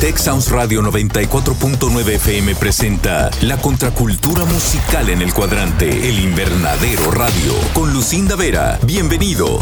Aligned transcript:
Tech 0.00 0.18
Sounds 0.18 0.50
Radio 0.50 0.82
94.9 0.82 2.08
FM 2.16 2.54
presenta 2.56 3.30
La 3.40 3.56
contracultura 3.56 4.44
musical 4.44 5.08
en 5.08 5.22
el 5.22 5.32
cuadrante, 5.32 5.88
El 6.08 6.18
Invernadero 6.18 7.10
Radio, 7.10 7.54
con 7.72 7.92
Lucinda 7.94 8.36
Vera. 8.36 8.78
Bienvenido. 8.82 9.58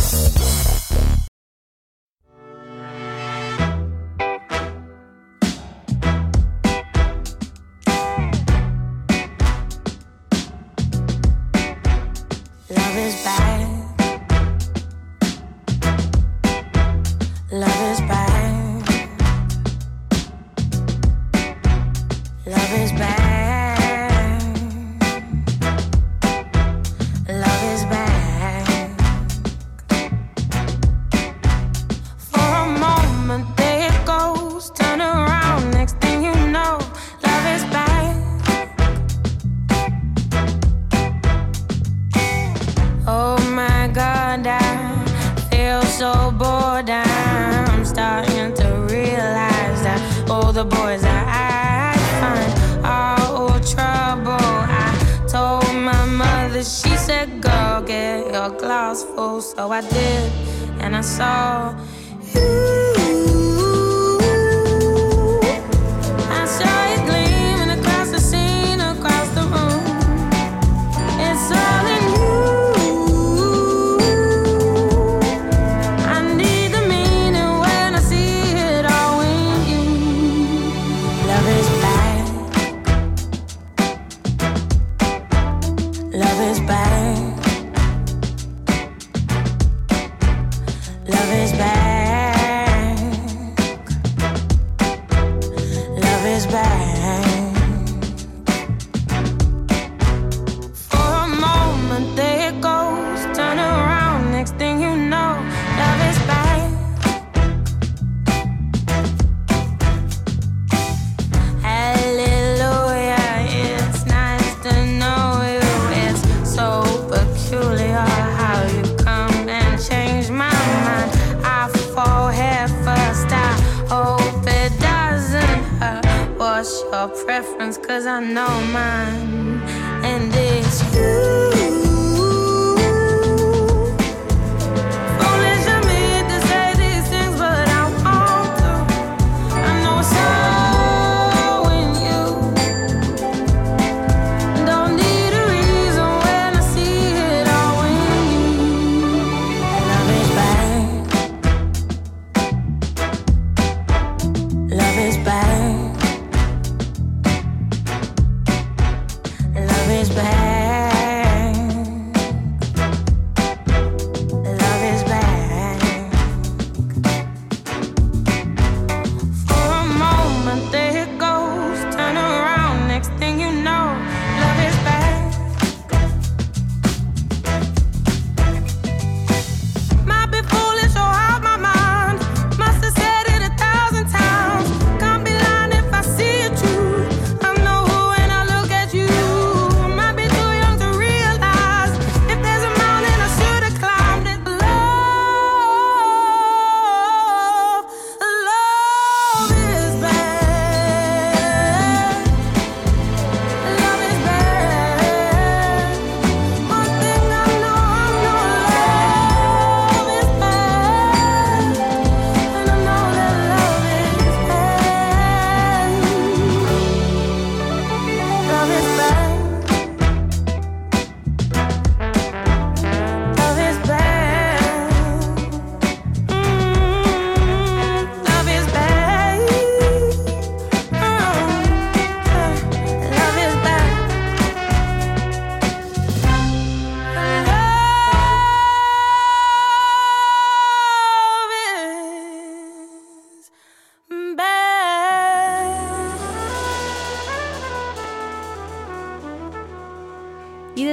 unknown 128.14 128.63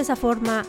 forma, 0.01 0.65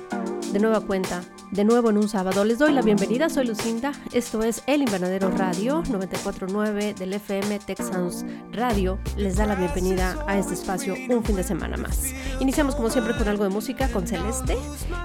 de 0.52 0.58
nueva 0.58 0.80
cuenta, 0.80 1.22
de 1.52 1.64
nuevo 1.64 1.88
en 1.88 1.96
un 1.96 2.06
sábado. 2.06 2.44
Les 2.44 2.58
doy 2.58 2.70
la 2.72 2.82
bienvenida, 2.82 3.30
soy 3.30 3.46
Lucinda, 3.46 3.92
esto 4.12 4.42
es 4.42 4.62
El 4.66 4.82
Invernadero 4.82 5.30
Radio 5.30 5.82
949 5.88 6.92
del 6.92 7.14
FM 7.14 7.58
Texans 7.60 8.26
Radio. 8.52 8.98
Les 9.16 9.36
da 9.36 9.46
la 9.46 9.54
bienvenida 9.54 10.22
a 10.26 10.38
este 10.38 10.52
espacio 10.52 10.94
un 11.08 11.24
fin 11.24 11.36
de 11.36 11.44
semana 11.44 11.78
más. 11.78 12.12
Iniciamos 12.40 12.74
como 12.74 12.90
siempre 12.90 13.16
con 13.16 13.26
algo 13.26 13.44
de 13.44 13.50
música, 13.50 13.88
con 13.88 14.06
Celeste, 14.06 14.58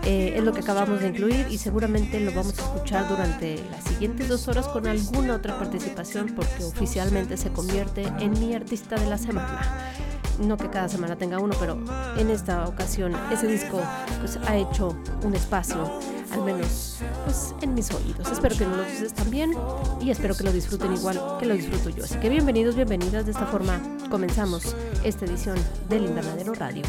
eh, 0.03 0.33
es 0.35 0.43
lo 0.43 0.51
que 0.51 0.59
acabamos 0.59 0.99
de 0.99 1.07
incluir 1.07 1.47
y 1.49 1.57
seguramente 1.57 2.19
lo 2.19 2.31
vamos 2.31 2.59
a 2.59 2.63
escuchar 2.63 3.07
durante 3.07 3.63
las 3.71 3.85
siguientes 3.85 4.27
dos 4.27 4.49
horas 4.49 4.67
con 4.67 4.87
alguna 4.87 5.35
otra 5.35 5.57
participación 5.57 6.33
porque 6.35 6.65
oficialmente 6.65 7.37
se 7.37 7.49
convierte 7.53 8.03
en 8.19 8.31
mi 8.31 8.53
artista 8.53 8.97
de 8.97 9.05
la 9.05 9.17
semana. 9.17 9.93
No 10.39 10.57
que 10.57 10.69
cada 10.69 10.87
semana 10.87 11.15
tenga 11.15 11.39
uno, 11.39 11.55
pero 11.59 11.77
en 12.17 12.29
esta 12.29 12.67
ocasión 12.67 13.13
ese 13.31 13.47
disco 13.47 13.81
pues 14.19 14.37
ha 14.47 14.55
hecho 14.55 14.95
un 15.23 15.35
espacio, 15.35 15.89
al 16.31 16.43
menos 16.43 16.97
pues 17.25 17.53
en 17.61 17.73
mis 17.73 17.91
oídos. 17.91 18.31
Espero 18.31 18.57
que 18.57 18.65
no 18.65 18.77
lo 18.77 18.83
uses 18.83 19.13
también 19.13 19.53
y 20.01 20.11
espero 20.11 20.35
que 20.35 20.43
lo 20.43 20.51
disfruten 20.51 20.93
igual 20.93 21.19
que 21.39 21.45
lo 21.45 21.53
disfruto 21.53 21.89
yo. 21.89 22.03
Así 22.03 22.17
que 22.19 22.29
bienvenidos, 22.29 22.75
bienvenidas. 22.75 23.25
De 23.25 23.31
esta 23.31 23.45
forma 23.45 23.79
comenzamos 24.09 24.75
esta 25.03 25.25
edición 25.25 25.57
del 25.89 26.05
Invernadero 26.05 26.53
Radio. 26.53 26.83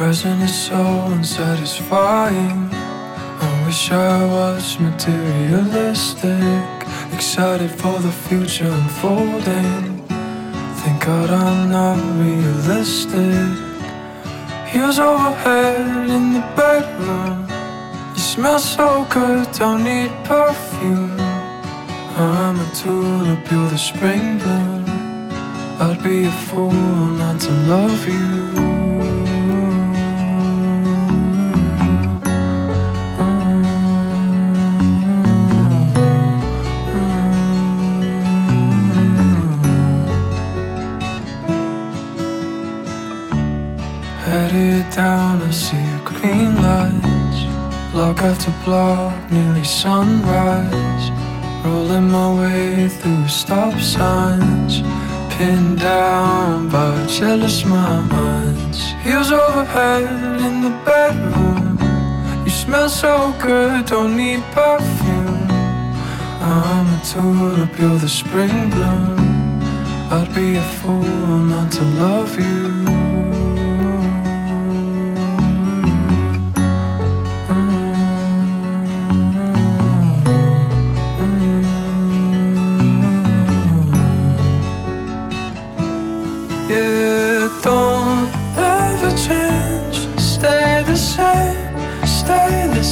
Present 0.00 0.40
is 0.40 0.54
so 0.54 0.82
unsatisfying. 1.12 2.70
I 2.72 3.50
wish 3.66 3.92
I 3.92 4.24
was 4.24 4.80
materialistic, 4.80 6.70
excited 7.12 7.70
for 7.70 7.98
the 8.06 8.10
future 8.10 8.70
unfolding. 8.80 10.02
Thank 10.80 11.04
God 11.04 11.28
I'm 11.28 11.70
not 11.70 11.98
realistic. 12.18 13.50
Heels 14.72 14.98
overhead 14.98 16.08
in 16.16 16.32
the 16.32 16.44
bedroom. 16.56 17.46
You 18.14 18.22
smell 18.34 18.58
so 18.58 19.06
good, 19.10 19.52
don't 19.52 19.84
need 19.84 20.12
perfume. 20.24 21.20
I'm 22.16 22.58
a 22.58 22.70
tulip, 22.74 23.50
you're 23.52 23.68
the 23.68 23.76
spring 23.76 24.38
bloom. 24.38 24.86
I'd 25.84 26.00
be 26.02 26.24
a 26.24 26.32
fool 26.46 26.72
not 27.20 27.38
to 27.42 27.52
love 27.68 28.08
you. 28.08 28.79
Green 46.40 46.56
lights. 46.62 47.40
Block 47.92 48.18
after 48.22 48.52
block, 48.64 49.14
nearly 49.30 49.64
sunrise. 49.64 51.06
Rolling 51.64 52.10
my 52.10 52.28
way 52.40 52.88
through 52.88 53.28
stop 53.28 53.78
signs. 53.80 54.82
Pinned 55.34 55.80
down 55.80 56.68
by 56.68 57.06
jealous 57.06 57.64
minds. 57.64 58.78
Heels 59.04 59.30
overhead 59.32 60.04
in 60.46 60.62
the 60.66 60.74
bedroom. 60.84 61.78
You 62.44 62.50
smell 62.50 62.88
so 62.88 63.34
good, 63.40 63.86
don't 63.86 64.16
need 64.16 64.42
perfume. 64.52 65.46
I'm 66.40 66.86
a 66.96 67.00
tulip, 67.04 67.78
you're 67.78 67.98
the 67.98 68.08
spring 68.08 68.70
bloom. 68.70 69.60
I'd 70.16 70.30
be 70.34 70.56
a 70.56 70.62
fool 70.78 71.38
not 71.52 71.70
to 71.72 71.84
love 72.04 72.32
you. 72.40 72.99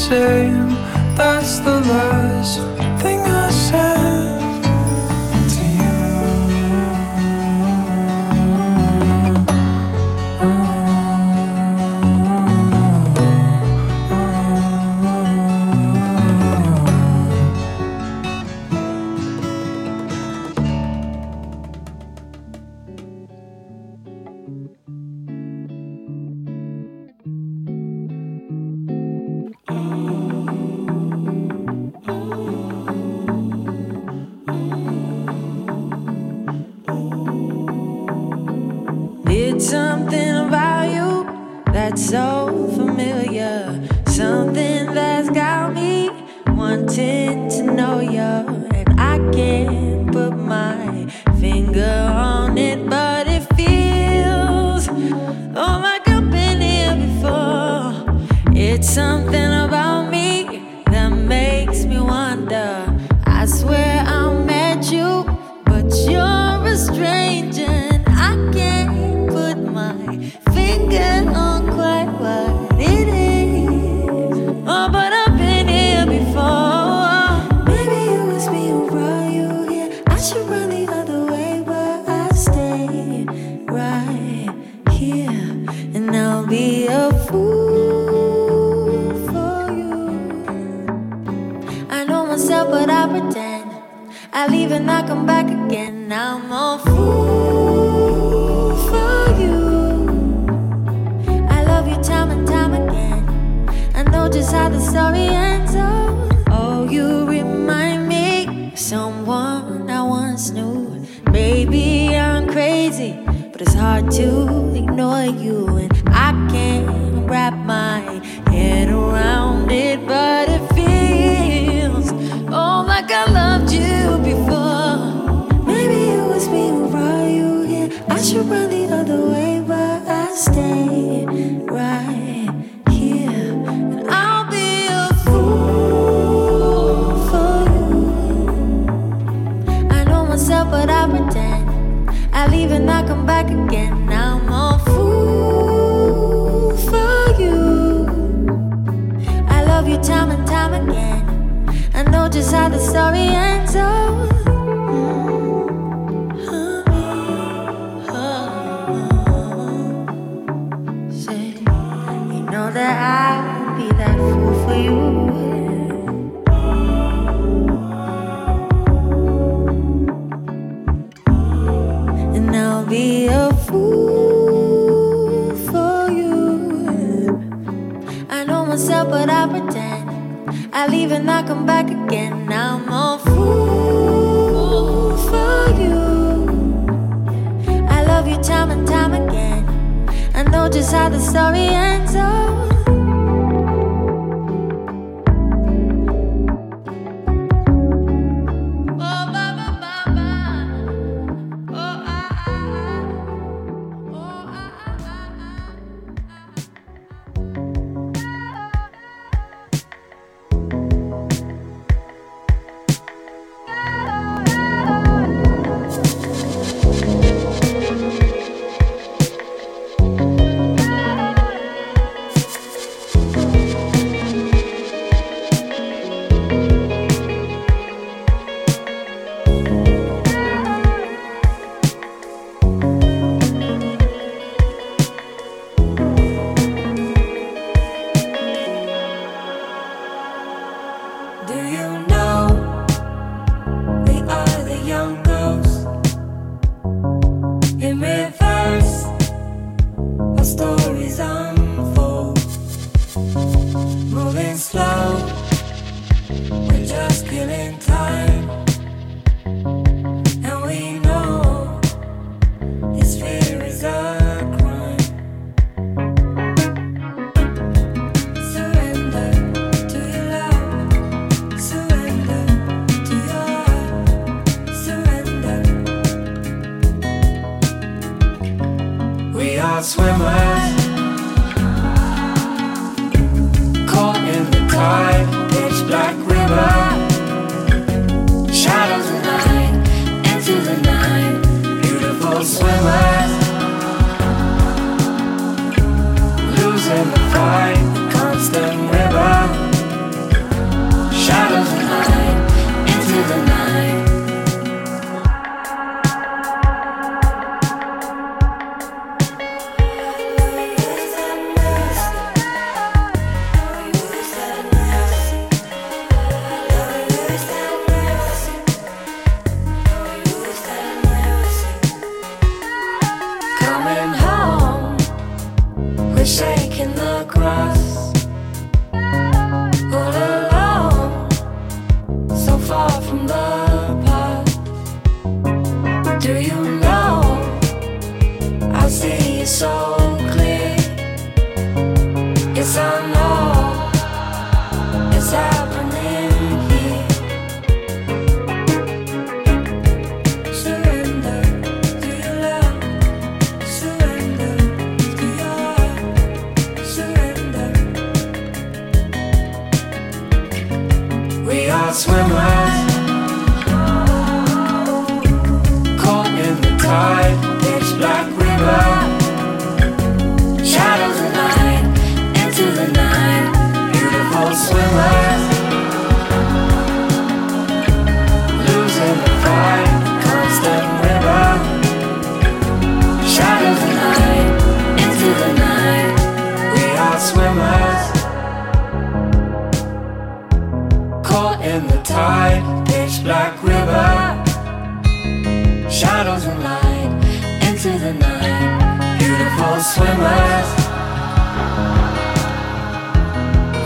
Same. 0.09 0.71
That's 1.17 1.59
the 1.59 1.81
last 1.81 2.68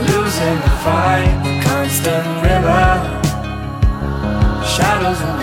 Losing 0.08 0.58
the 0.66 0.74
fight, 0.84 1.62
constant 1.64 2.26
river. 2.42 2.84
Shadows 4.64 5.41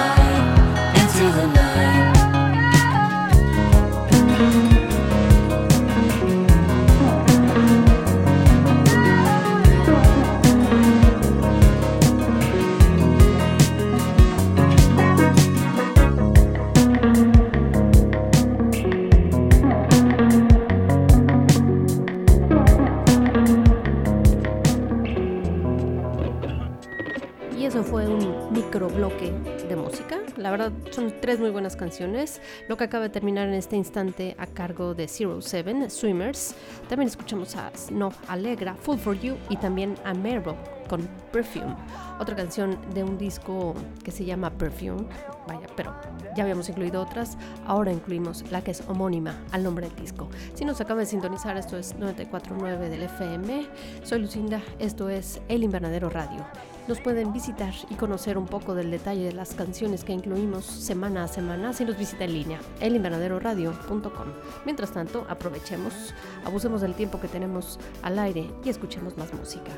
La 30.39 30.51
verdad, 30.51 30.72
son 30.91 31.13
tres 31.19 31.38
muy 31.39 31.50
buenas 31.50 31.75
canciones. 31.75 32.41
Lo 32.69 32.77
que 32.77 32.86
acaba 32.86 33.03
de 33.03 33.10
terminar 33.10 33.50
en 33.50 33.55
este 33.55 33.75
instante 33.75 34.36
a 34.39 34.48
cargo 34.48 34.96
de 34.96 35.10
Zero 35.10 35.41
Seven, 35.41 35.91
Swimmers. 35.91 36.55
También 36.88 37.10
escuchamos 37.10 37.58
a 37.58 37.69
Snow 37.75 38.13
Alegra, 38.29 38.74
Food 38.75 39.00
for 39.00 39.19
You 39.19 39.36
y 39.50 39.58
también 39.58 39.96
a 40.05 40.13
Merbo 40.13 40.79
con 40.89 41.08
Perfume, 41.31 41.75
otra 42.19 42.36
canción 42.36 42.77
de 42.93 43.03
un 43.03 43.17
disco 43.17 43.75
que 44.03 44.12
se 44.12 44.25
llama 44.25 44.50
Perfume, 44.50 45.05
vaya, 45.48 45.67
pero 45.75 45.93
ya 46.36 46.43
habíamos 46.43 46.67
incluido 46.67 47.01
otras, 47.01 47.38
ahora 47.65 47.93
incluimos 47.93 48.43
la 48.51 48.62
que 48.62 48.72
es 48.72 48.84
homónima 48.88 49.39
al 49.51 49.63
nombre 49.63 49.88
del 49.88 49.96
disco. 49.96 50.27
Si 50.55 50.65
nos 50.65 50.81
acaba 50.81 51.00
de 51.00 51.05
sintonizar, 51.05 51.55
esto 51.55 51.77
es 51.77 51.96
94.9 51.96 52.89
del 52.89 53.03
FM, 53.03 53.67
soy 54.03 54.19
Lucinda, 54.19 54.62
esto 54.79 55.10
es 55.10 55.39
El 55.48 55.63
Invernadero 55.63 56.10
Radio. 56.10 56.46
Nos 56.88 57.00
pueden 57.01 57.31
visitar 57.31 57.74
y 57.89 57.96
conocer 57.96 58.36
un 58.36 58.48
poco 58.48 58.74
del 58.74 58.89
detalle 58.89 59.25
de 59.25 59.34
las 59.34 59.53
canciones 59.53 60.03
que 60.03 60.12
incluimos 60.12 60.65
semana 60.65 61.24
a 61.24 61.27
semana 61.27 61.72
si 61.72 61.86
nos 61.86 61.98
visita 61.98 62.24
en 62.24 62.34
línea, 62.34 62.60
elinvernaderoradio.com. 62.79 64.27
Mientras 64.65 64.91
tanto, 64.91 65.24
aprovechemos, 65.29 66.15
abusemos 66.46 66.81
del 66.81 66.96
tiempo 66.96 67.19
que 67.22 67.27
tenemos 67.27 67.79
al 68.01 68.17
aire 68.17 68.50
y 68.63 68.69
escuchemos 68.69 69.17
más 69.17 69.31
música. 69.36 69.72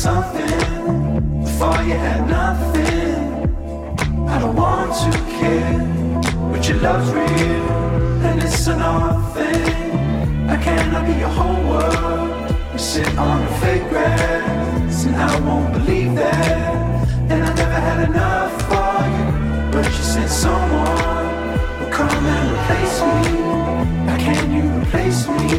Something. 0.00 1.42
Before 1.42 1.82
you 1.82 1.92
had 1.92 2.26
nothing. 2.26 2.79
Love's 6.82 7.10
real, 7.12 7.70
and 8.26 8.42
it's 8.42 8.66
an 8.66 8.80
odd 8.80 9.34
thing. 9.34 10.48
I 10.48 10.56
cannot 10.56 11.06
be 11.06 11.12
your 11.12 11.28
whole 11.28 11.62
world. 11.68 12.54
We 12.72 12.78
sit 12.78 13.18
on 13.18 13.44
the 13.44 13.52
fake 13.60 13.88
grass, 13.90 15.04
and 15.04 15.16
I 15.16 15.40
won't 15.40 15.72
believe 15.74 16.14
that. 16.14 17.08
And 17.30 17.44
I 17.44 17.54
never 17.54 17.80
had 17.88 18.08
enough 18.08 18.52
for 18.68 18.94
you, 19.14 19.72
but 19.72 19.84
you 19.84 20.04
said 20.12 20.28
someone 20.28 21.26
will 21.78 21.92
come 21.92 22.24
and 22.36 22.46
replace 22.54 22.96
me. 23.10 23.22
How 24.08 24.16
can 24.16 24.50
you 24.50 24.64
replace 24.80 25.28
me? 25.28 25.58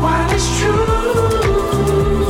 While 0.00 0.30
it's 0.30 0.48
true 0.60 2.25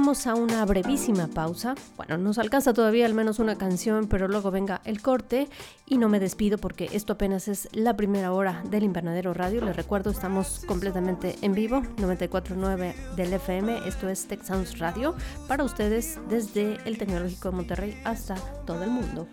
vamos 0.00 0.26
a 0.26 0.34
una 0.34 0.64
brevísima 0.64 1.26
pausa. 1.26 1.74
Bueno, 1.98 2.16
nos 2.16 2.38
alcanza 2.38 2.72
todavía 2.72 3.04
al 3.04 3.12
menos 3.12 3.38
una 3.38 3.58
canción, 3.58 4.06
pero 4.08 4.28
luego 4.28 4.50
venga 4.50 4.80
el 4.86 5.02
corte 5.02 5.50
y 5.84 5.98
no 5.98 6.08
me 6.08 6.18
despido 6.18 6.56
porque 6.56 6.88
esto 6.94 7.12
apenas 7.12 7.48
es 7.48 7.68
la 7.72 7.94
primera 7.98 8.32
hora 8.32 8.62
del 8.70 8.82
Invernadero 8.82 9.34
Radio. 9.34 9.62
Les 9.62 9.76
recuerdo, 9.76 10.08
estamos 10.08 10.64
completamente 10.66 11.36
en 11.42 11.52
vivo, 11.52 11.82
94.9 11.98 12.94
del 13.14 13.32
FM. 13.34 13.86
Esto 13.86 14.08
es 14.08 14.26
Tech 14.26 14.42
Sounds 14.42 14.78
Radio 14.78 15.14
para 15.46 15.64
ustedes 15.64 16.18
desde 16.30 16.78
el 16.86 16.96
Tecnológico 16.96 17.50
de 17.50 17.56
Monterrey 17.56 18.00
hasta 18.02 18.36
todo 18.64 18.82
el 18.82 18.90
mundo. 18.90 19.28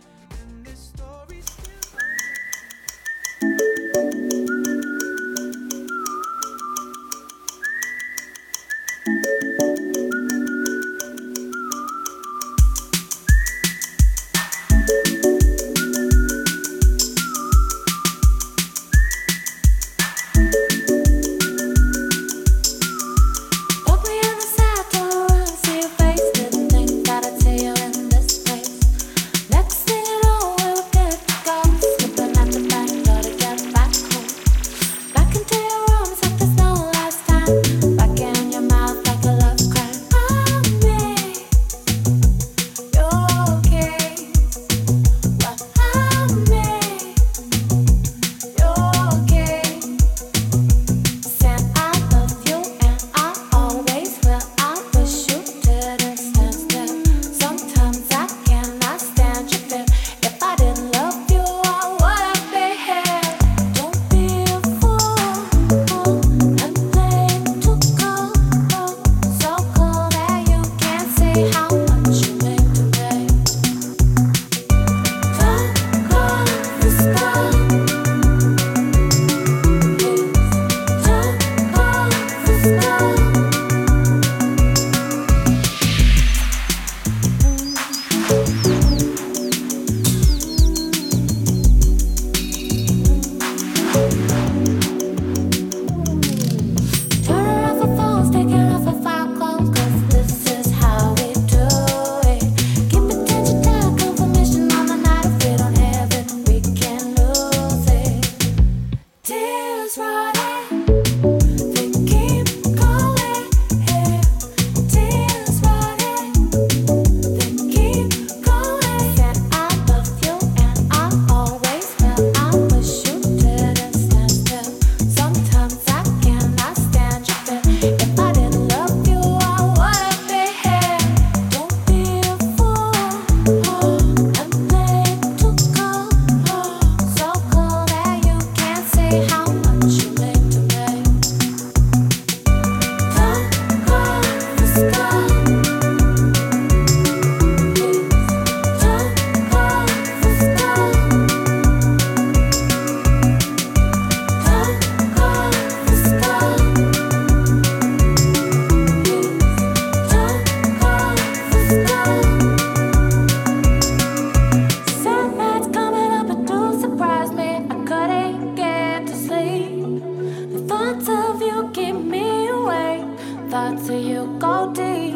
thought 173.57 173.87
till 173.87 173.99
you 173.99 174.37
go 174.37 174.71
deep. 174.71 175.15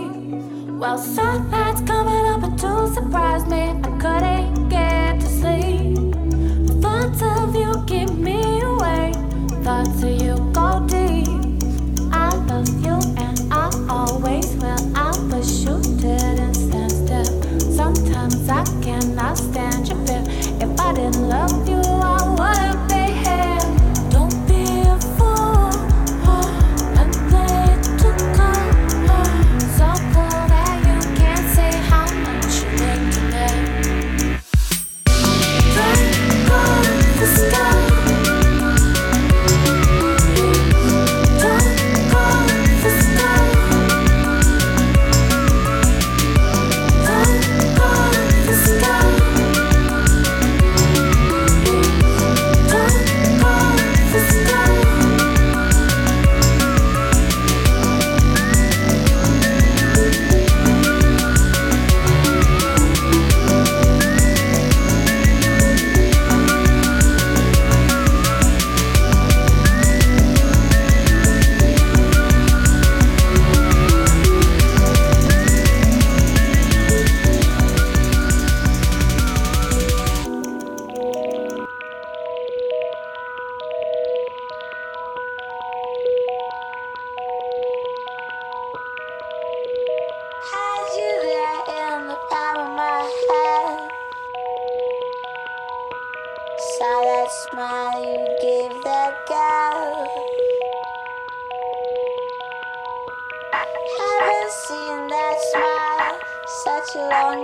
Well, 0.82 0.98
something's 0.98 1.82
coming 1.82 2.26
up, 2.32 2.42
but 2.42 2.58
don't 2.58 2.92
surprise 2.92 3.46
me. 3.46 3.64
I 3.84 3.91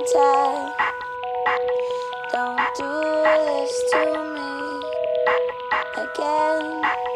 time. 0.05 0.73
Don't 2.31 2.59
do 2.77 2.83
this 3.23 3.83
to 3.91 3.99
me 4.33 4.81
again. 6.03 7.06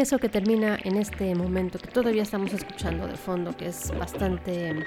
Eso 0.00 0.18
que 0.18 0.28
termina 0.28 0.78
en 0.84 0.96
este 0.96 1.34
momento 1.34 1.78
que 1.78 1.88
todavía 1.88 2.22
estamos 2.22 2.52
escuchando 2.52 3.06
de 3.06 3.16
fondo, 3.16 3.56
que 3.56 3.66
es 3.66 3.90
bastante 3.98 4.84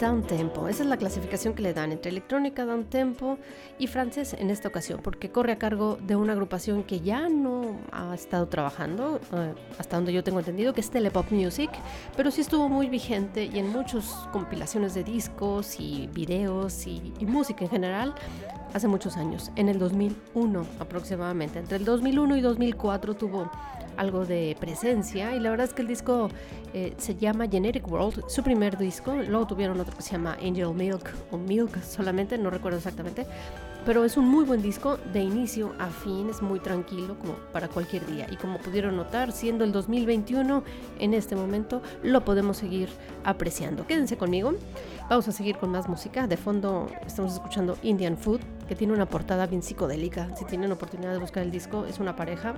down 0.00 0.22
tempo. 0.22 0.68
Esa 0.68 0.82
es 0.82 0.88
la 0.88 0.96
clasificación 0.96 1.54
que 1.54 1.62
le 1.62 1.72
dan 1.72 1.92
entre 1.92 2.10
electrónica, 2.10 2.64
down 2.64 2.84
tempo 2.84 3.38
y 3.78 3.86
francés 3.86 4.34
en 4.38 4.50
esta 4.50 4.68
ocasión, 4.68 5.00
porque 5.02 5.30
corre 5.30 5.52
a 5.52 5.58
cargo 5.58 5.98
de 6.00 6.16
una 6.16 6.32
agrupación 6.32 6.82
que 6.82 7.00
ya 7.00 7.28
no 7.28 7.78
ha 7.92 8.14
estado 8.14 8.48
trabajando, 8.48 9.20
eh, 9.32 9.54
hasta 9.78 9.96
donde 9.96 10.12
yo 10.12 10.24
tengo 10.24 10.40
entendido, 10.40 10.74
que 10.74 10.80
es 10.80 10.90
Telepop 10.90 11.30
Music, 11.30 11.70
pero 12.16 12.30
sí 12.30 12.40
estuvo 12.40 12.68
muy 12.68 12.88
vigente 12.88 13.44
y 13.44 13.58
en 13.58 13.70
muchas 13.70 14.04
compilaciones 14.32 14.94
de 14.94 15.04
discos 15.04 15.78
y 15.78 16.08
videos 16.12 16.86
y, 16.86 17.12
y 17.18 17.26
música 17.26 17.64
en 17.64 17.70
general 17.70 18.14
hace 18.72 18.88
muchos 18.88 19.16
años, 19.16 19.52
en 19.54 19.68
el 19.68 19.78
2001 19.78 20.66
aproximadamente. 20.80 21.60
Entre 21.60 21.76
el 21.76 21.84
2001 21.84 22.36
y 22.36 22.40
2004 22.40 23.14
tuvo 23.14 23.50
algo 23.96 24.24
de 24.24 24.56
presencia 24.58 25.34
y 25.34 25.40
la 25.40 25.50
verdad 25.50 25.66
es 25.66 25.74
que 25.74 25.82
el 25.82 25.88
disco 25.88 26.28
eh, 26.72 26.94
se 26.96 27.14
llama 27.14 27.48
Generic 27.48 27.86
World, 27.90 28.24
su 28.28 28.42
primer 28.42 28.76
disco, 28.78 29.14
luego 29.14 29.46
tuvieron 29.46 29.80
otro 29.80 29.96
que 29.96 30.02
se 30.02 30.12
llama 30.12 30.36
Angel 30.42 30.74
Milk 30.74 31.10
o 31.30 31.38
Milk 31.38 31.82
solamente, 31.82 32.38
no 32.38 32.50
recuerdo 32.50 32.78
exactamente, 32.78 33.26
pero 33.84 34.04
es 34.04 34.16
un 34.16 34.28
muy 34.28 34.44
buen 34.44 34.62
disco 34.62 34.98
de 35.12 35.20
inicio 35.20 35.74
a 35.78 35.88
fin, 35.88 36.28
es 36.30 36.40
muy 36.40 36.58
tranquilo 36.60 37.18
como 37.18 37.34
para 37.52 37.68
cualquier 37.68 38.06
día 38.06 38.26
y 38.30 38.36
como 38.36 38.58
pudieron 38.58 38.96
notar, 38.96 39.32
siendo 39.32 39.64
el 39.64 39.72
2021 39.72 40.62
en 40.98 41.14
este 41.14 41.36
momento 41.36 41.82
lo 42.02 42.24
podemos 42.24 42.56
seguir 42.56 42.88
apreciando. 43.24 43.86
Quédense 43.86 44.16
conmigo. 44.16 44.54
Vamos 45.08 45.28
a 45.28 45.32
seguir 45.32 45.58
con 45.58 45.70
más 45.70 45.86
música. 45.86 46.26
De 46.26 46.38
fondo 46.38 46.88
estamos 47.06 47.34
escuchando 47.34 47.76
Indian 47.82 48.16
Food, 48.16 48.40
que 48.66 48.74
tiene 48.74 48.94
una 48.94 49.06
portada 49.06 49.46
bien 49.46 49.62
psicodélica. 49.62 50.34
Si 50.34 50.46
tienen 50.46 50.72
oportunidad 50.72 51.12
de 51.12 51.18
buscar 51.18 51.42
el 51.42 51.50
disco, 51.50 51.84
es 51.84 51.98
una 51.98 52.16
pareja, 52.16 52.54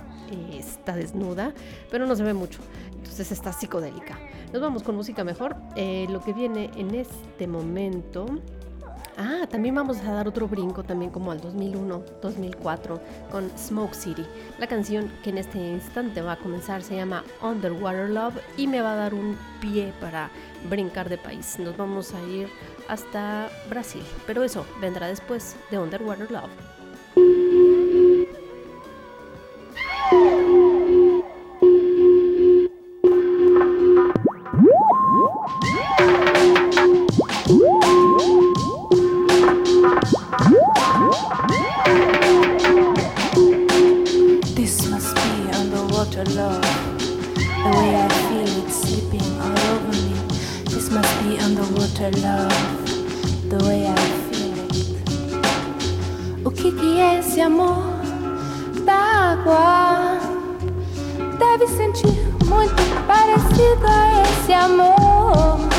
está 0.53 0.95
desnuda, 0.95 1.53
pero 1.91 2.07
no 2.07 2.15
se 2.15 2.23
ve 2.23 2.35
mucho. 2.35 2.61
Entonces 2.95 3.33
está 3.33 3.53
psicodélica. 3.53 4.19
Nos 4.53 4.63
vamos 4.63 4.85
con 4.85 4.95
música 4.95 5.25
mejor. 5.25 5.57
Eh, 5.75 6.07
lo 6.09 6.23
que 6.23 6.33
viene 6.33 6.71
en 6.77 6.95
este 6.95 7.49
momento 7.49 8.27
Ah, 9.19 9.47
también 9.51 9.75
vamos 9.75 9.99
a 10.01 10.13
dar 10.13 10.29
otro 10.29 10.47
brinco 10.47 10.83
también 10.83 11.11
como 11.11 11.31
al 11.33 11.41
2001, 11.41 12.03
2004 12.21 13.01
con 13.31 13.51
Smoke 13.57 13.95
City. 13.95 14.27
La 14.59 14.67
canción 14.67 15.11
que 15.23 15.31
en 15.31 15.39
este 15.39 15.59
instante 15.59 16.21
va 16.21 16.33
a 16.33 16.37
comenzar 16.37 16.83
se 16.83 16.97
llama 16.97 17.25
Underwater 17.43 18.11
Love 18.11 18.35
y 18.59 18.67
me 18.67 18.83
va 18.83 18.93
a 18.93 18.97
dar 18.97 19.15
un 19.15 19.39
pie 19.61 19.95
para 20.03 20.31
brincar 20.69 21.09
de 21.09 21.17
país. 21.17 21.59
Nos 21.59 21.79
vamos 21.79 22.13
a 22.13 22.21
ir 22.29 22.49
hasta 22.89 23.49
Brasil, 23.71 24.03
pero 24.27 24.45
eso 24.45 24.67
vendrá 24.83 25.07
después 25.07 25.57
de 25.71 25.79
Underwater 25.79 26.31
Love. 26.31 26.51
your 46.17 46.25
love. 46.35 46.63
The 47.37 47.71
way 47.77 47.95
I 47.95 48.09
feel 48.29 48.65
it 48.65 48.71
slipping 48.71 49.29
all 49.39 49.59
over 49.73 49.93
me. 49.93 50.15
This 50.65 50.91
must 50.91 51.13
be 51.23 51.37
underwater 51.39 52.11
love. 52.23 53.51
The 53.51 53.59
way 53.67 53.87
I 53.87 53.95
feel 54.31 54.59
it. 54.65 54.77
O 56.47 56.51
que 56.51 56.73
que 56.73 57.01
é 57.01 57.19
esse 57.19 57.41
amor 57.41 57.85
da 58.87 58.95
água? 59.33 60.19
Deve 61.39 61.67
sentir 61.69 62.17
muito 62.47 62.83
parecido 63.07 63.87
a 63.87 64.23
esse 64.23 64.53
amor. 64.55 65.76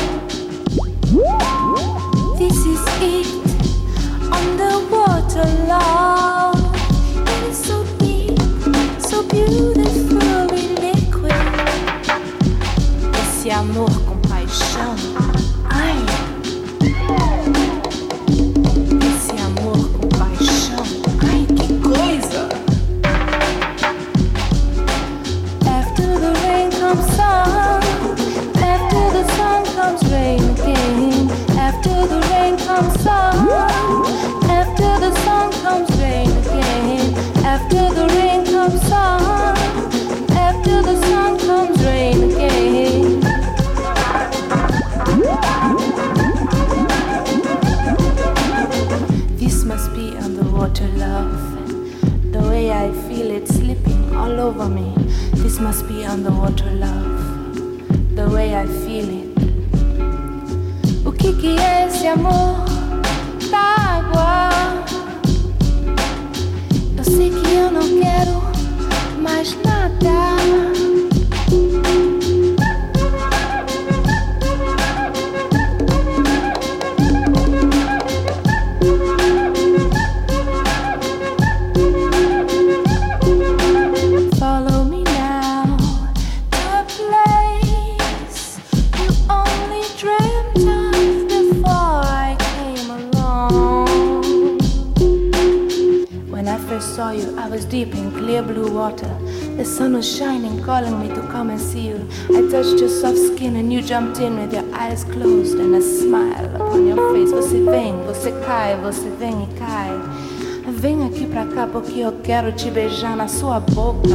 Vem 110.80 111.04
aqui 111.04 111.26
pra 111.26 111.44
cá 111.44 111.66
porque 111.66 111.98
eu 111.98 112.12
quero 112.22 112.52
te 112.52 112.70
beijar 112.70 113.16
na 113.16 113.26
sua 113.26 113.58
boca. 113.58 114.08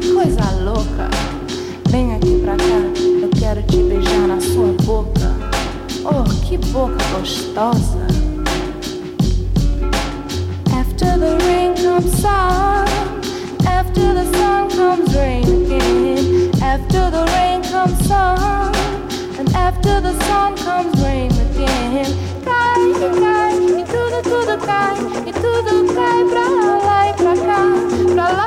Que 0.00 0.12
coisa 0.12 0.50
louca. 0.60 1.08
Vem 1.90 2.16
aqui 2.16 2.40
pra 2.40 2.56
cá, 2.56 3.00
eu 3.22 3.30
quero 3.38 3.62
te 3.62 3.76
beijar 3.84 4.26
na 4.26 4.40
sua 4.40 4.74
boca. 4.82 5.32
Oh, 6.04 6.24
que 6.44 6.58
boca 6.72 6.96
gostosa. 7.16 8.00
After 10.76 11.18
the 11.20 11.38
rain 11.46 11.74
comes 11.76 12.10
sun, 12.20 12.84
after 13.64 14.12
the 14.12 14.24
sun 14.36 14.70
comes 14.70 15.14
rain 15.14 15.44
again. 15.44 16.50
After 16.60 17.12
the 17.12 17.24
rain 17.30 17.62
comes 17.70 18.06
sun. 18.08 18.72
After 19.54 20.00
the 20.00 20.14
sun 20.24 20.56
comes 20.56 21.00
rain 21.00 21.30
again. 21.30 22.06
Cai, 22.44 22.92
cai, 23.20 23.31
e 23.54 23.84
tudo, 23.84 24.22
tudo 24.22 24.58
cai, 24.66 24.96
e 25.26 25.32
tudo 25.32 25.94
cai 25.94 26.24
pra 26.24 26.46
lá 26.86 27.08
e 27.08 27.14
pra 27.14 27.34
cá, 27.36 28.14
pra 28.14 28.28
lá 28.28 28.41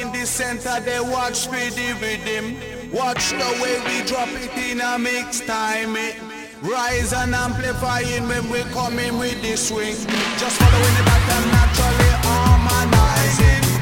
in 0.00 0.12
the 0.12 0.26
center, 0.26 0.80
they 0.80 1.00
watch 1.00 1.50
me 1.50 1.70
the 1.70 1.92
rhythm. 2.00 2.56
Watch 2.92 3.30
the 3.30 3.50
way 3.62 3.78
we 3.86 4.06
drop 4.06 4.28
it 4.28 4.52
in 4.56 4.80
a 4.80 4.98
mix 4.98 5.40
time. 5.40 5.96
It 5.96 6.16
rise 6.62 7.12
and 7.12 7.34
amplifying 7.34 8.28
when 8.28 8.48
we 8.50 8.62
come 8.72 8.98
in 8.98 9.18
with 9.18 9.40
the 9.42 9.56
swing. 9.56 9.96
Just 10.38 10.56
following 10.60 10.94
the 10.98 11.04
pattern 11.04 11.50
naturally 11.50 12.12
harmonizing. 12.24 13.75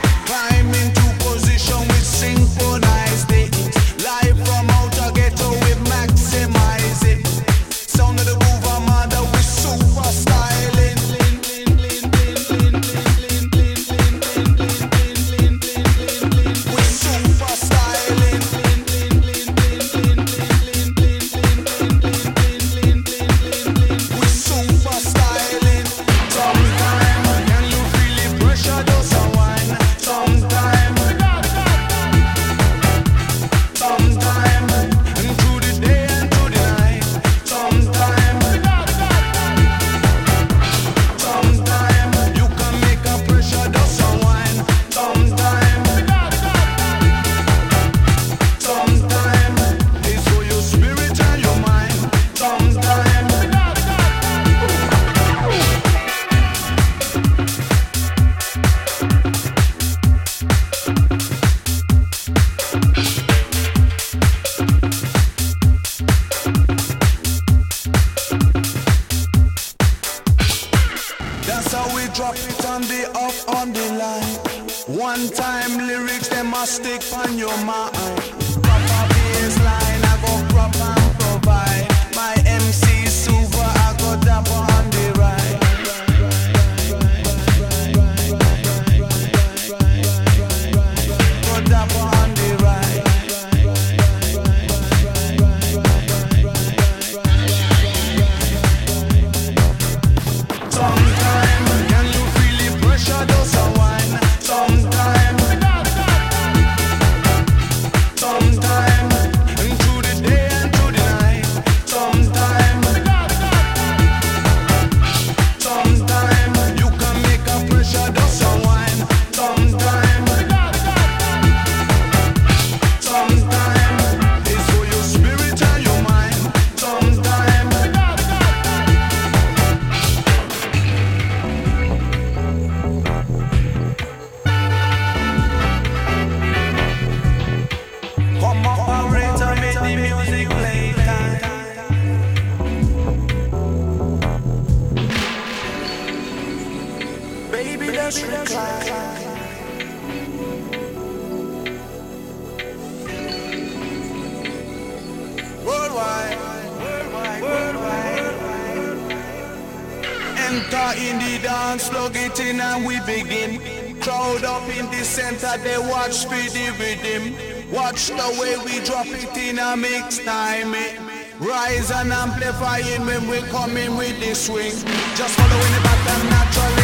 speedy 166.24 166.70
rhythm. 166.80 167.22
Watch 167.70 168.08
the 168.08 168.28
way 168.40 168.56
we 168.64 168.84
drop 168.84 169.06
it 169.06 169.36
in 169.36 169.58
a 169.58 169.76
mix 169.76 170.18
time. 170.18 170.74
It. 170.74 170.98
Rise 171.38 171.90
and 171.90 172.12
amplify 172.12 172.78
it 172.78 173.00
when 173.00 173.28
we 173.28 173.40
coming 173.50 173.96
with 173.96 174.18
the 174.20 174.34
swing. 174.34 174.72
Just 175.16 175.34
following 175.38 175.72
the 175.74 175.80
pattern 175.84 176.30
naturally. 176.30 176.83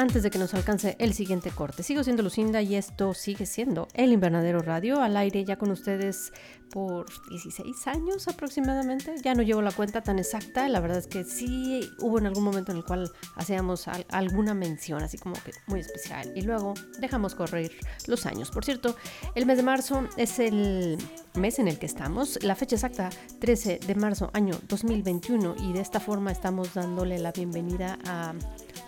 Antes 0.00 0.22
de 0.22 0.30
que 0.30 0.38
nos 0.38 0.54
alcance 0.54 0.96
el 0.98 1.12
siguiente 1.12 1.50
corte. 1.50 1.82
Sigo 1.82 2.02
siendo 2.02 2.22
Lucinda 2.22 2.62
y 2.62 2.74
esto 2.74 3.12
sigue 3.12 3.44
siendo 3.44 3.86
El 3.92 4.12
Invernadero 4.12 4.60
Radio 4.60 5.02
al 5.02 5.14
aire 5.14 5.44
ya 5.44 5.56
con 5.56 5.70
ustedes 5.70 6.32
por 6.70 7.04
16 7.28 7.86
años 7.86 8.26
aproximadamente. 8.26 9.14
Ya 9.22 9.34
no 9.34 9.42
llevo 9.42 9.60
la 9.60 9.72
cuenta 9.72 10.00
tan 10.00 10.18
exacta, 10.18 10.66
la 10.70 10.80
verdad 10.80 10.96
es 10.96 11.06
que 11.06 11.24
sí 11.24 11.80
hubo 11.98 12.18
en 12.18 12.26
algún 12.26 12.44
momento 12.44 12.72
en 12.72 12.78
el 12.78 12.84
cual 12.84 13.12
hacíamos 13.36 13.88
alguna 14.08 14.54
mención 14.54 15.02
así 15.02 15.18
como 15.18 15.34
que 15.34 15.52
muy 15.66 15.80
especial 15.80 16.32
y 16.34 16.42
luego 16.42 16.72
dejamos 16.98 17.34
correr 17.34 17.70
los 18.06 18.24
años. 18.24 18.50
Por 18.50 18.64
cierto, 18.64 18.96
el 19.34 19.44
mes 19.44 19.58
de 19.58 19.64
marzo 19.64 20.08
es 20.16 20.38
el 20.38 20.96
mes 21.34 21.58
en 21.58 21.68
el 21.68 21.78
que 21.78 21.84
estamos, 21.84 22.42
la 22.42 22.54
fecha 22.54 22.76
exacta 22.76 23.10
13 23.38 23.80
de 23.86 23.94
marzo 23.96 24.30
año 24.32 24.58
2021 24.66 25.56
y 25.58 25.74
de 25.74 25.80
esta 25.82 26.00
forma 26.00 26.32
estamos 26.32 26.72
dándole 26.72 27.18
la 27.18 27.32
bienvenida 27.32 27.98
a 28.06 28.32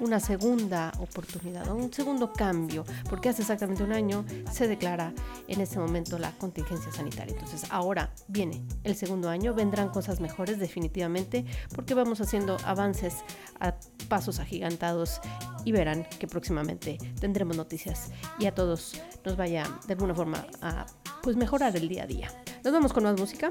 una 0.01 0.21
segunda 0.21 0.93
oportunidad 0.99 1.71
un 1.73 1.93
segundo 1.93 2.33
cambio, 2.33 2.85
porque 3.09 3.29
hace 3.29 3.43
exactamente 3.43 3.83
un 3.83 3.93
año 3.93 4.25
se 4.51 4.69
declara 4.69 5.13
en 5.49 5.61
este 5.61 5.79
momento 5.79 6.19
la 6.19 6.31
contingencia 6.33 6.93
sanitaria. 6.93 7.35
Entonces 7.35 7.65
ahora 7.71 8.13
viene 8.29 8.63
el 8.85 8.97
segundo 8.97 9.29
año, 9.29 9.55
vendrán 9.55 9.89
cosas 9.89 10.21
mejores 10.21 10.59
definitivamente, 10.59 11.45
porque 11.75 11.95
vamos 11.95 12.21
haciendo 12.21 12.57
avances 12.65 13.17
a 13.61 13.75
pasos 14.09 14.39
agigantados 14.39 15.21
y 15.65 15.73
verán 15.73 16.07
que 16.19 16.27
próximamente 16.27 16.99
tendremos 17.21 17.57
noticias 17.57 18.11
y 18.39 18.47
a 18.47 18.55
todos 18.55 19.01
nos 19.25 19.37
vaya 19.37 19.65
de 19.87 19.95
alguna 19.95 20.15
forma 20.15 20.47
a 20.61 20.87
pues 21.23 21.37
mejorar 21.37 21.77
el 21.77 21.89
día 21.89 22.05
a 22.05 22.07
día. 22.07 22.29
Nos 22.65 22.73
vamos 22.73 22.93
con 22.93 23.05
más 23.05 23.19
música 23.19 23.51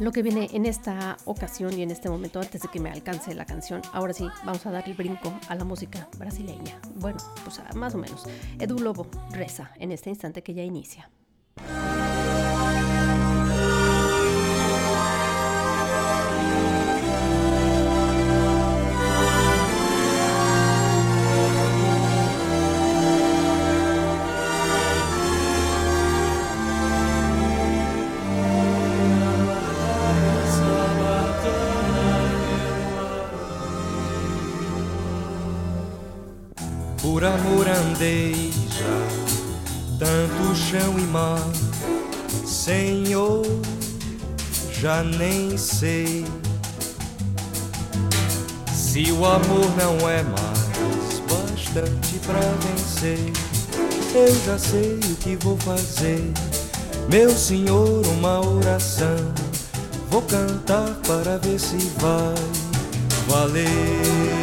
lo 0.00 0.12
que 0.12 0.22
viene 0.22 0.48
en 0.52 0.66
esta 0.66 1.16
ocasión 1.24 1.78
y 1.78 1.82
en 1.82 1.90
este 1.90 2.08
momento, 2.08 2.40
antes 2.40 2.62
de 2.62 2.68
que 2.68 2.80
me 2.80 2.90
alcance 2.90 3.34
la 3.34 3.44
canción, 3.44 3.82
ahora 3.92 4.12
sí, 4.12 4.26
vamos 4.44 4.64
a 4.66 4.70
dar 4.70 4.88
el 4.88 4.94
brinco 4.94 5.32
a 5.48 5.54
la 5.54 5.64
música 5.64 6.08
brasileña. 6.18 6.78
Bueno, 6.96 7.18
pues 7.44 7.60
más 7.74 7.94
o 7.94 7.98
menos. 7.98 8.24
Edu 8.58 8.78
Lobo 8.78 9.06
reza 9.30 9.70
en 9.78 9.92
este 9.92 10.10
instante 10.10 10.42
que 10.42 10.54
ya 10.54 10.62
inicia. 10.62 11.10
Por 37.24 37.30
amor 37.30 37.66
tanto 39.98 40.54
chão 40.54 40.98
e 40.98 41.02
mar, 41.04 41.40
Senhor, 42.44 43.46
já 44.78 45.02
nem 45.02 45.56
sei 45.56 46.26
se 48.70 49.10
o 49.10 49.24
amor 49.24 49.70
não 49.78 50.06
é 50.06 50.22
mais 50.22 51.18
bastante 51.20 52.18
pra 52.26 52.40
vencer. 52.60 53.32
Eu 54.14 54.44
já 54.44 54.58
sei 54.58 55.00
o 55.10 55.16
que 55.16 55.34
vou 55.36 55.56
fazer, 55.56 56.30
meu 57.08 57.30
Senhor, 57.30 58.06
uma 58.18 58.46
oração. 58.46 59.32
Vou 60.10 60.20
cantar 60.20 60.94
para 61.06 61.38
ver 61.38 61.58
se 61.58 61.78
vai 61.98 62.34
valer. 63.28 64.33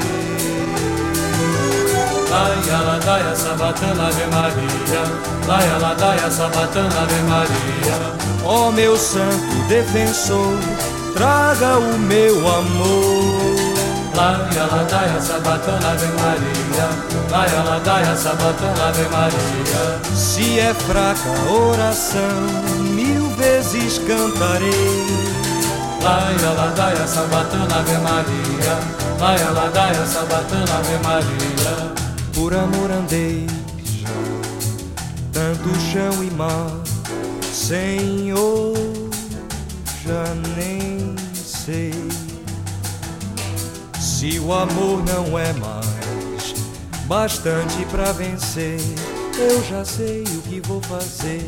Laia 2.31 2.79
ladaia 2.87 3.35
sabatana 3.35 4.07
Ave 4.07 4.25
Maria. 4.27 5.03
Laia 5.47 5.77
ladaia 5.79 6.31
sabatana 6.31 7.01
Ave 7.03 7.21
Maria. 7.27 7.97
Ó 8.45 8.67
oh, 8.67 8.71
meu 8.71 8.95
santo 8.95 9.67
defensor 9.67 10.57
Traga 11.13 11.77
o 11.77 11.99
meu 11.99 12.37
amor. 12.47 13.59
Laia 14.15 14.65
ladaia 14.71 15.19
sabatana 15.19 15.91
Ave 15.91 16.07
Maria. 16.21 16.87
Laia 17.29 17.63
ladaia 17.63 18.15
sabatana 18.15 18.87
Ave 18.87 19.03
Maria. 19.09 19.99
Se 20.15 20.57
é 20.57 20.73
fraca 20.73 21.29
a 21.29 21.51
oração 21.51 22.47
Mil 22.95 23.27
vezes 23.35 23.97
cantarei. 24.07 25.05
Laia 26.01 26.51
ladaia 26.57 27.05
sabatana 27.05 27.75
Ave 27.79 27.97
Maria. 27.97 28.75
Laia 29.19 29.51
ladaia 29.51 30.05
sabatana 30.05 30.79
Ave 30.79 30.97
Maria 31.03 31.90
por 32.41 32.55
amor 32.55 32.89
andei 32.89 33.45
tanto 35.31 35.69
chão 35.79 36.23
e 36.23 36.31
mar, 36.31 36.71
Senhor, 37.53 38.73
já 40.03 40.23
nem 40.57 41.15
sei 41.35 41.93
se 43.99 44.39
o 44.39 44.51
amor 44.53 45.03
não 45.05 45.37
é 45.37 45.53
mais 45.53 46.55
bastante 47.05 47.85
para 47.91 48.11
vencer. 48.11 48.79
Eu 49.37 49.63
já 49.63 49.85
sei 49.85 50.23
o 50.23 50.41
que 50.41 50.59
vou 50.61 50.81
fazer, 50.81 51.47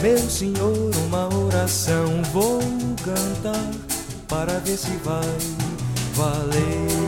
meu 0.00 0.18
Senhor, 0.18 0.90
uma 1.06 1.28
oração 1.34 2.22
vou 2.32 2.60
cantar 3.04 3.70
para 4.26 4.58
ver 4.60 4.78
se 4.78 4.96
vai 5.04 5.36
valer. 6.14 7.07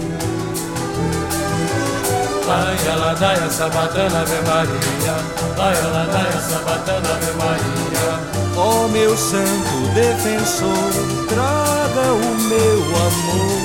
Laia 2.51 2.96
ladaia 2.96 3.48
sabatana 3.48 4.22
Ave 4.22 4.40
Maria. 4.48 5.14
Laia 5.57 5.86
ladaia 5.94 6.40
sabatana 6.51 7.11
Ave 7.14 7.32
Maria. 7.38 8.09
Ó 8.57 8.64
oh, 8.64 8.88
meu 8.88 9.16
santo 9.16 9.76
defensor 9.94 10.90
Traga 11.28 12.07
o 12.12 12.30
meu 12.51 12.80
amor. 13.07 13.62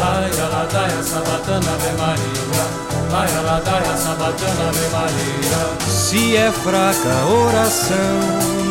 Laia 0.00 0.46
ladaia 0.54 1.02
sabatana 1.02 1.70
Ave 1.74 1.92
Maria. 2.00 2.64
Laia 3.12 3.40
ladaia 3.42 3.94
sabatana 4.04 4.68
Ave 4.70 4.88
Maria. 4.96 5.60
Se 5.86 6.34
é 6.34 6.50
fraca 6.50 7.12
a 7.12 7.26
oração 7.26 8.16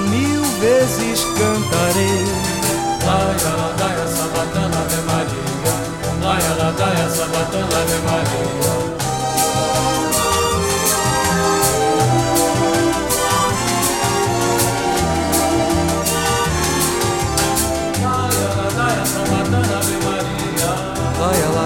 Mil 0.10 0.44
vezes 0.60 1.24
cantarei. 1.38 2.26
Laia 3.06 3.52
ladaia 3.62 4.08
sabatana 4.18 4.80
Ave 4.82 5.02
Maria. 5.12 5.74
Laia 6.26 6.54
ladaia 6.58 7.08
sabatana 7.08 7.78
Ave 7.84 8.00
Maria 8.10 8.93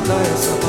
Lord, 0.07 0.66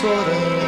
chorando. 0.00 0.65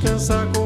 descansar 0.00 0.57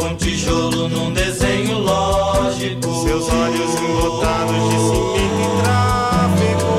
com 0.00 0.16
tijolo 0.16 0.88
num 0.88 1.12
desenho 1.12 1.78
lógico. 1.78 3.02
Seus 3.06 3.28
olhos 3.28 3.74
embotados 3.74 4.70
de 4.70 4.76
cinquenta 4.88 5.42
e 5.42 5.48
tráfego. 5.62 6.72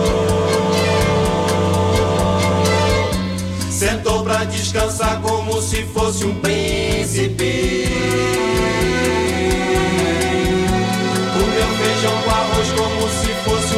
Sentou 3.69 4.23
pra 4.23 4.43
descansar 4.45 5.21
como 5.21 5.61
se 5.61 5.83
fosse 5.83 6.25
um 6.25 6.33
príncipe. 6.35 7.85
O 11.35 11.37
meu 11.37 11.67
feijão 11.77 12.21
com 12.23 12.31
arroz 12.31 12.71
como 12.71 13.01
se 13.07 13.31
fosse 13.45 13.70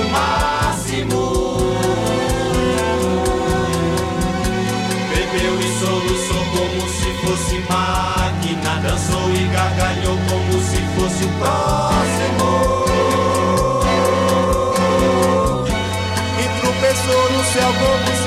gargalhou 9.78 10.18
como 10.30 10.54
se 10.62 10.78
fosse 10.96 11.24
o 11.24 11.30
próximo. 11.40 12.84
E 16.40 16.62
tropeçou 16.62 17.32
no 17.32 17.44
céu 17.46 17.74
como 17.80 18.18
se 18.18 18.23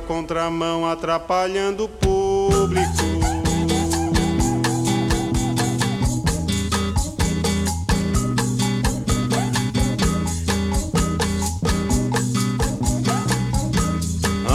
na 0.00 0.06
contramão, 0.06 0.90
atrapalhando 0.90 1.84
o 1.84 1.88
público. 1.88 2.88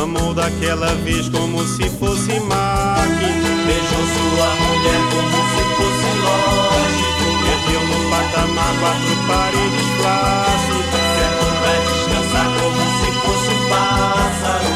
Amou 0.01 0.33
daquela 0.33 0.93
vez 1.03 1.29
como 1.29 1.63
se 1.63 1.89
fosse 1.91 2.39
máquina. 2.39 3.45
Beijou 3.65 4.05
sua 4.15 4.49
mulher 4.65 5.01
como 5.11 5.37
se 5.51 5.63
fosse 5.75 6.09
lógico. 6.25 7.25
Perdeu 7.45 7.81
no 7.87 7.97
patamar 8.09 8.73
quatro 8.79 9.15
paredes 9.27 9.87
plácidas. 9.99 11.05
Certo 11.15 11.45
pra 11.61 11.73
descansar 11.85 12.47
como 12.59 12.81
se 12.99 13.09
fosse 13.21 13.53
pássaro. 13.69 14.75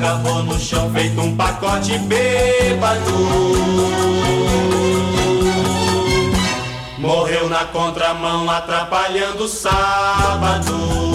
Acabou 0.00 0.42
no 0.42 0.58
chão 0.58 0.90
feito 0.94 1.20
um 1.20 1.36
pacote 1.36 1.98
bêbado. 1.98 3.12
Morreu 6.98 7.48
na 7.50 7.66
contramão, 7.66 8.50
atrapalhando 8.50 9.44
o 9.44 9.48
sábado. 9.48 11.09